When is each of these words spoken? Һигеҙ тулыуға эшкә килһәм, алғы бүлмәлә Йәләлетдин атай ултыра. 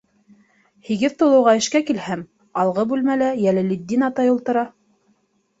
Һигеҙ 0.87 1.13
тулыуға 1.19 1.53
эшкә 1.59 1.81
килһәм, 1.89 2.23
алғы 2.63 2.87
бүлмәлә 2.95 3.29
Йәләлетдин 3.45 4.07
атай 4.11 4.33
ултыра. 4.35 4.69